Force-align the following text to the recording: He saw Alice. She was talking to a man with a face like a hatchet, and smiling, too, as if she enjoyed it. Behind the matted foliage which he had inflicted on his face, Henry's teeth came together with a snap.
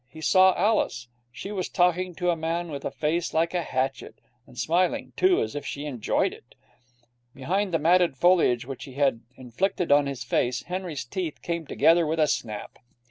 He 0.09 0.19
saw 0.19 0.55
Alice. 0.55 1.09
She 1.31 1.51
was 1.51 1.69
talking 1.69 2.15
to 2.15 2.31
a 2.31 2.35
man 2.35 2.71
with 2.71 2.83
a 2.85 2.89
face 2.89 3.35
like 3.35 3.53
a 3.53 3.61
hatchet, 3.61 4.15
and 4.47 4.57
smiling, 4.57 5.13
too, 5.15 5.39
as 5.43 5.53
if 5.53 5.63
she 5.63 5.85
enjoyed 5.85 6.33
it. 6.33 6.55
Behind 7.35 7.71
the 7.71 7.77
matted 7.77 8.17
foliage 8.17 8.65
which 8.65 8.85
he 8.85 8.93
had 8.93 9.21
inflicted 9.35 9.91
on 9.91 10.07
his 10.07 10.23
face, 10.23 10.63
Henry's 10.63 11.05
teeth 11.05 11.43
came 11.43 11.67
together 11.67 12.07
with 12.07 12.19
a 12.19 12.25
snap. 12.27 12.79